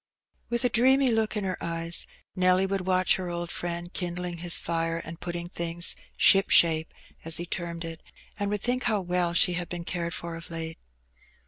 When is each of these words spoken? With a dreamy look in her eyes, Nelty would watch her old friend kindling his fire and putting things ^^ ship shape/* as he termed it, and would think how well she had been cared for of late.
With 0.49 0.65
a 0.65 0.69
dreamy 0.69 1.09
look 1.09 1.37
in 1.37 1.43
her 1.43 1.63
eyes, 1.63 2.07
Nelty 2.35 2.65
would 2.65 2.87
watch 2.87 3.17
her 3.17 3.29
old 3.29 3.51
friend 3.51 3.93
kindling 3.93 4.39
his 4.39 4.57
fire 4.57 4.97
and 4.97 5.19
putting 5.19 5.47
things 5.47 5.95
^^ 5.99 6.03
ship 6.17 6.49
shape/* 6.49 6.91
as 7.23 7.37
he 7.37 7.45
termed 7.45 7.85
it, 7.85 8.01
and 8.39 8.49
would 8.49 8.61
think 8.61 8.85
how 8.85 8.99
well 9.01 9.33
she 9.35 9.53
had 9.53 9.69
been 9.69 9.83
cared 9.85 10.15
for 10.15 10.35
of 10.35 10.49
late. 10.49 10.79